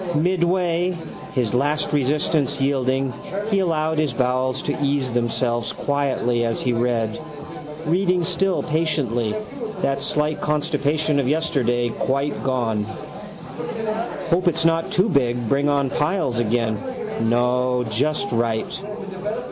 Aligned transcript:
Midway, 0.15 0.97
his 1.35 1.53
last 1.53 1.93
resistance 1.93 2.59
yielding, 2.59 3.13
he 3.51 3.59
allowed 3.59 3.99
his 3.99 4.13
bowels 4.13 4.63
to 4.63 4.75
ease 4.83 5.11
themselves 5.11 5.73
quietly 5.73 6.43
as 6.43 6.59
he 6.59 6.73
read, 6.73 7.19
reading 7.85 8.23
still 8.25 8.63
patiently 8.63 9.35
that 9.83 10.01
slight 10.01 10.41
constipation 10.41 11.19
of 11.19 11.27
yesterday 11.27 11.89
quite 11.89 12.43
gone. 12.43 12.83
Hope 14.31 14.47
it's 14.47 14.65
not 14.65 14.91
too 14.91 15.07
big 15.07 15.47
bring 15.47 15.69
on 15.69 15.91
piles 15.91 16.39
again. 16.39 16.79
No, 17.21 17.83
just 17.87 18.31
right. 18.31 18.81